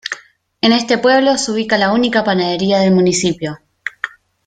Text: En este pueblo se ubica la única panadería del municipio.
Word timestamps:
En 0.61 0.71
este 0.71 0.97
pueblo 0.97 1.37
se 1.37 1.51
ubica 1.51 1.77
la 1.77 1.93
única 1.93 2.23
panadería 2.23 2.79
del 2.79 2.91
municipio. 2.95 3.59